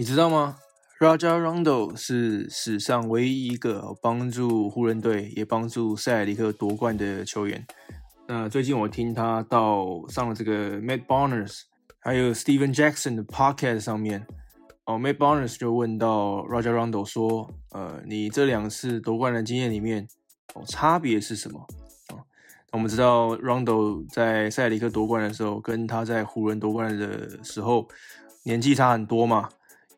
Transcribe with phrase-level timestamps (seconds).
[0.00, 0.56] 你知道吗
[0.98, 7.62] ？Raja Rondo 是史上唯一一个帮助湖人队也帮助塞尔里克夺冠的球员。
[8.26, 11.64] 那最近我听他到上了这个 Matt Barnes
[11.98, 14.26] 还有 Steven Jackson 的 podcast 上面，
[14.86, 20.08] 哦，Matt Barnes 就问到 Raja Rondo 说：“呃，你这两次夺冠的经验里面，
[20.54, 21.60] 哦，差别是什么？”
[22.08, 22.24] 啊，
[22.72, 27.86] 我们知道 Rondo 在塞尔里克夺冠的时候，跟他在湖人夺冠的时候
[28.44, 29.46] 年纪差很多嘛。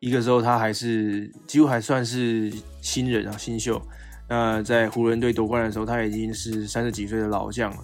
[0.03, 3.81] 一个时候他还是几乎还算是新人啊，新秀。
[4.27, 7.83] 那在湖人队夺冠的时候，他已经是三十几岁的老将了。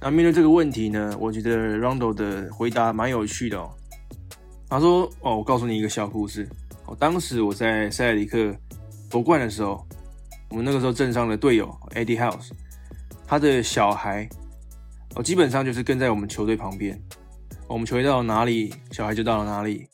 [0.00, 3.68] 那面对这个问题呢，我觉得 Rondo 的回答蛮有趣的哦。
[4.68, 6.48] 他说：“哦，我告诉你一个小故事。
[6.86, 8.54] 哦，当时我在塞尔里克
[9.10, 9.84] 夺冠的时候，
[10.48, 12.50] 我们那个时候镇上的队友 Eddie House，
[13.26, 14.28] 他的小孩
[15.16, 16.96] 哦，基本上就是跟在我们球队旁边。
[17.66, 19.88] 我们球队到了哪里，小孩就到了哪里。”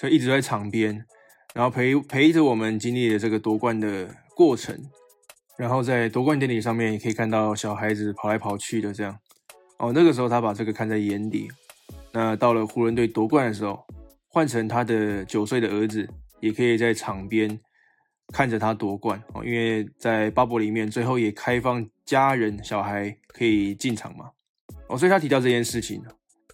[0.00, 1.04] 就一直在场边，
[1.52, 4.74] 然后陪陪着我们经历了这个夺冠的过程，
[5.58, 9.18] 然后在夺冠典礼上面也可以看到小孩子跑来跑去的这样。
[9.78, 11.48] 哦，那个时候他把这个看在眼里。
[12.12, 13.86] 那到了湖人队夺冠的时候，
[14.28, 16.08] 换成他的九岁的儿子，
[16.40, 17.60] 也可以在场边
[18.32, 19.22] 看着他夺冠。
[19.34, 24.30] 哦，因为在巴博里面最后也开放家人小孩可以进场嘛。
[24.88, 26.02] 哦，所以他提到这件事情，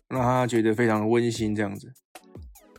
[0.09, 1.93] 让他觉得非常温馨这样子。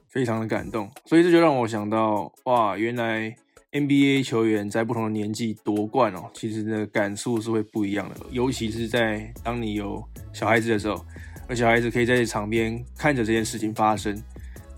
[0.09, 3.35] 非常的感动，所以这就让我想到，哇，原来
[3.71, 11.05] NBA 球员在不同的年纪夺冠哦，其实的感触是会不一样的，尤其是在当你有小孩子的时候，
[11.47, 14.17] 而小孩子可以在场边看着这件事情发生，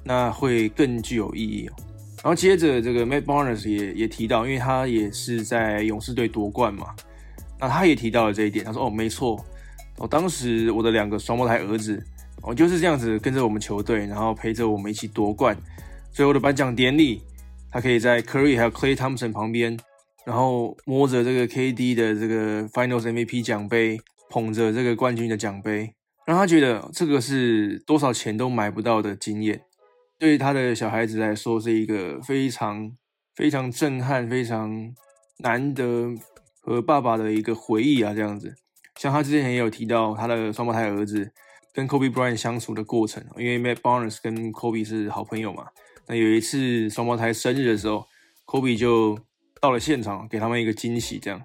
[0.03, 1.73] 那会更具有意义哦。
[2.17, 6.93] 然后接着这个 Matt Barnes 也也提到，因为他也是在勇士队夺冠嘛，
[7.59, 9.39] 那他也提到了这一点，他说，哦，没错，
[9.97, 12.03] 我当时我的两个双胞胎儿子。
[12.41, 15.55] 我就是这样子跟着我们球队，然后陪着我们一起夺冠。
[16.11, 17.21] 最后的颁奖典礼，
[17.71, 19.77] 他可以在 Curry 还有 Clay Thompson 旁边，
[20.25, 23.99] 然后摸着这个 KD 的这个 Finals MVP 奖杯，
[24.29, 25.93] 捧着这个冠军的奖杯，
[26.25, 29.61] 让他觉得这个是多少钱都买不到的经验。
[30.17, 32.91] 对于他的小孩子来说，是一个非常
[33.35, 34.93] 非常震撼、非常
[35.39, 36.15] 难得
[36.61, 38.13] 和爸爸的一个回忆啊！
[38.13, 38.55] 这样子，
[38.97, 41.31] 像他之前也有提到他的双胞胎儿子。
[41.79, 45.65] 跟 Kobe Bryant 相处的过程，因为 Matt Barnes 跟 Kobe 是好朋友嘛。
[46.07, 48.05] 那有一次双胞胎生日的时候
[48.45, 49.17] ，Kobe 就
[49.61, 51.41] 到了现场，给他们一个惊喜，这样，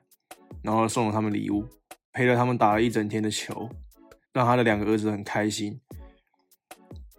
[0.62, 1.64] 然后送了他们礼物，
[2.12, 3.70] 陪了他们打了一整天的球，
[4.32, 5.80] 让他的两个儿子很开心。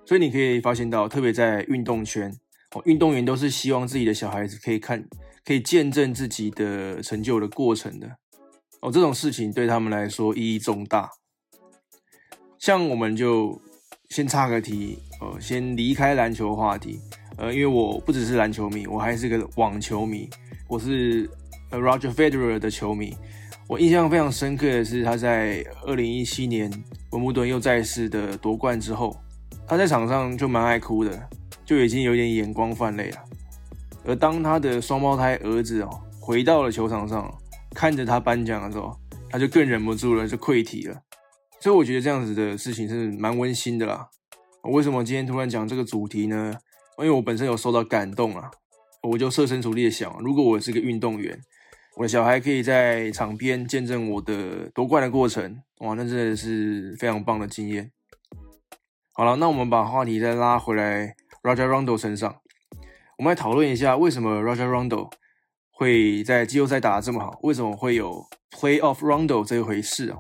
[0.06, 2.30] 所以你可以发现到，特别在运动圈，
[2.74, 5.08] 哦，运动员都是希望自己的小孩子可以看，
[5.46, 8.18] 可以见证自己的成就的过程的。
[8.82, 11.09] 哦，这种事情对他们来说意义重大。
[12.66, 13.62] 像我们就
[14.09, 17.00] 先插个题，呃，先离开篮球话题，
[17.38, 20.28] 呃，因为我不只是篮球迷，我还是个网球迷，
[20.68, 21.30] 我是
[21.70, 23.16] Roger Federer 的球迷。
[23.68, 26.68] 我印象非常深刻的是，他在二零一七年
[27.12, 29.16] 温布顿又再次的夺冠之后，
[29.68, 31.30] 他在场上就蛮爱哭的，
[31.64, 33.18] 就已经有点眼光泛泪了。
[34.03, 37.32] 而当他的双胞胎儿子哦回到了球场上，
[37.76, 38.92] 看着他颁奖的时候，
[39.30, 41.00] 他就更忍不住了，就溃体了。
[41.59, 44.07] 所以我觉得这样子的事情是蛮温馨的啦。
[44.63, 46.53] 为什么今天突然讲这个主题呢？
[46.97, 48.49] 因为我本身有受到感动啊，
[49.03, 51.39] 我就设身处地的想，如果我是个运动员，
[51.97, 57.91] 我的小孩可以在场边见证我的夺冠的过程，哇，那真的是非常棒的经验。
[59.11, 62.35] 好了，那我们把话题再拉回来，Roger Rondo 身上，
[63.17, 65.11] 我们来讨论一下为什么 Roger Rondo
[65.72, 70.19] 会在季后赛打得这么好，为什么会有 Playoff Rondo 这一回事啊？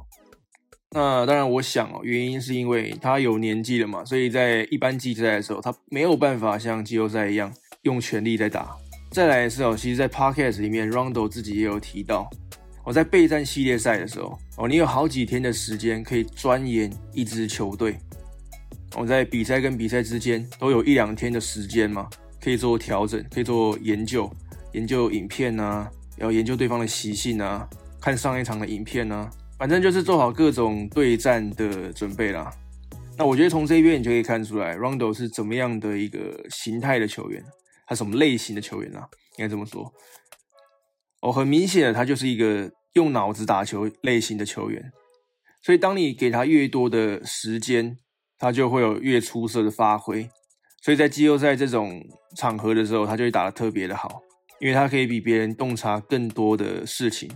[0.97, 8.73] 那当然，我想哦，原因是因为他有年纪了嘛，所以在一般季赛的时候，他没有办法像季后赛一样用全力在打。
[9.11, 12.29] 再来是哦，其实，在 Podcast 里面，Rondo 自己也有提到，
[12.85, 17.97] 我在备战系列赛的时候，哦，你有好几天的时间可以钻研一支球队。
[18.95, 22.09] 我在比赛跟比赛之间都有一两天的时间嘛，
[22.41, 24.31] 可以做调整，可以做研究，
[24.71, 27.67] 研究影片啊，要研究对方的习性啊，
[27.99, 29.29] 看上一场的影片啊。
[29.57, 32.51] 反正就是做好各种对战的准备啦。
[33.17, 37.41] 那我觉得从这边你就可以看出来，Rondo 是怎么样的一个形态的球员，
[37.87, 39.07] 他什么类型的球员啊？
[39.37, 39.93] 应该这么说。
[41.21, 44.91] 哦，很明显的，他就是一个用脑子打球类型的球员。
[45.61, 47.97] 所以，当你给他越多的时间，
[48.37, 50.29] 他就会有越出色的发挥。
[50.83, 52.03] 所以在季后赛这种
[52.37, 54.21] 场合的时候，他就会打得特别的好，
[54.59, 57.31] 因为他可以比别人洞察更多的事情。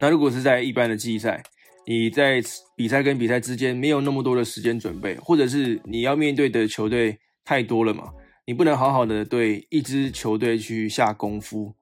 [0.00, 1.42] 那如果是在一般的季赛，
[1.86, 2.42] 你在
[2.74, 8.12] 比赛跟比赛之间没有那么多的时间准备，或者是你要面对的球队太多了嘛，
[8.46, 11.74] 你不能好好的对一支球队去下功夫，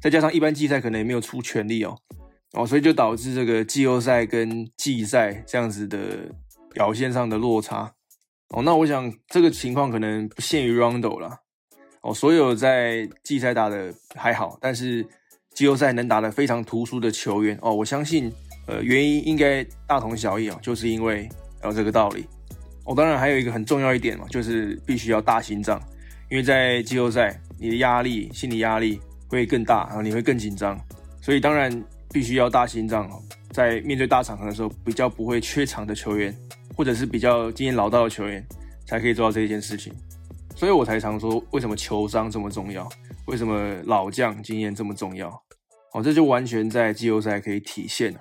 [0.00, 1.98] 再加上一般季赛可能也没有出全力哦，
[2.52, 6.30] 哦，所以就导致这个季后赛跟季赛这样子的
[6.72, 7.94] 表现上的落差。
[8.50, 11.40] 哦，那我想这个情况可能不限于 Rondo 了。
[12.02, 15.04] 哦，所有在季赛打的还好，但是
[15.56, 18.30] 季后赛能打得非常突出的球员，哦，我相信，
[18.66, 21.26] 呃，原因应该大同小异哦，就是因为
[21.64, 22.26] 有这个道理。
[22.84, 25.82] 哦，当然还有一个很重要一点嘛，就是必须要大心脏，
[26.30, 30.78] 因为在季后赛，你的压力、心理压力会更大，然后你会更紧张，
[31.22, 31.72] 所以当然
[32.12, 33.18] 必须要大心脏哦，
[33.50, 36.32] 在面对大场合的时候，比较不会缺场的球员。
[36.76, 38.46] 或者是比较经验老道的球员
[38.86, 39.90] 才可以做到这一件事情，
[40.56, 42.88] 所以我才常说为什么球商这么重要，
[43.26, 45.28] 为什么老将经验这么重要。
[45.92, 48.20] 哦，这就完全在季后赛可以体现了。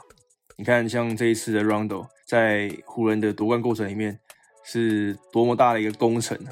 [0.58, 4.20] 你看，像这一次的 Rondo 在湖人的夺冠过程里面
[4.66, 6.52] 是多么大的一个工程呢？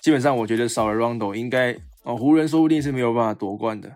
[0.00, 3.92] 基本上，我觉得少了 Rondo，应该哦，湖人说不定是没有办法夺冠的。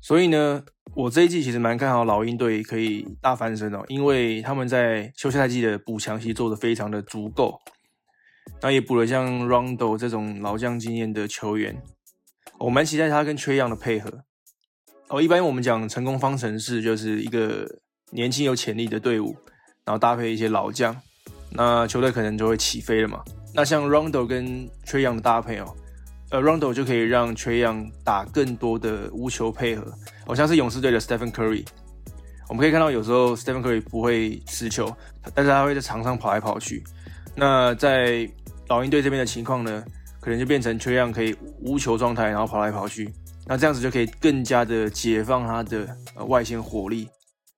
[0.00, 0.62] 所以呢？
[0.94, 7.58] 我这一季其实蛮看好老鹰队可以大翻身哦，因为他们在休赛季的补强其实做的非常的足够，
[8.62, 11.76] 那也补了像 Rondo 这种老将经验的球员，
[12.58, 14.10] 我蛮期待他跟缺氧的配合。
[15.08, 17.66] 哦，一般我们讲成功方程式就是一个
[18.12, 19.36] 年轻有潜力的队伍，
[19.84, 20.96] 然后搭配一些老将，
[21.50, 23.20] 那球队可能就会起飞了嘛。
[23.52, 25.76] 那像 Rondo 跟缺氧的搭配哦。
[26.30, 29.92] 呃，Rondo 就可以让 Trey Young 打更多的无球配合，
[30.24, 31.62] 好像是勇士队的 Stephen Curry。
[32.48, 34.90] 我们可以看到，有时候 Stephen Curry 不会持球，
[35.34, 36.82] 但是他会在场上跑来跑去。
[37.36, 38.26] 那在
[38.68, 39.84] 老鹰队这边的情况呢，
[40.20, 43.12] 可能就变成缺氧可以无球状态，然后跑来跑去。
[43.46, 47.08] 那这样子就可以更加的解放他的呃外线火力，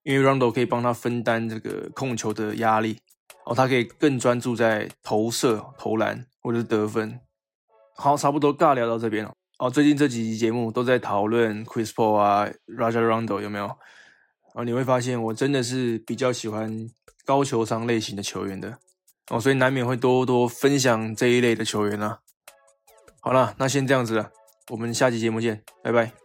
[0.03, 2.97] 因为 Rondo 可以帮他分担这个控球的压力，
[3.45, 7.19] 哦，他可以更专注在投射、投篮或者是得分。
[7.95, 9.31] 好，差不多尬聊到这边了。
[9.59, 13.71] 哦，最近这几集节目都在讨论 Chris Paul 啊，Raja Rondo 有没有？
[14.55, 16.89] 哦，你会发现我真的是比较喜欢
[17.23, 18.77] 高球商类型的球员的。
[19.29, 22.19] 哦，所以难免会多多分享这一类的球员啊。
[23.19, 24.29] 好了，那先这样子了，
[24.69, 26.24] 我们下期节目见，拜拜。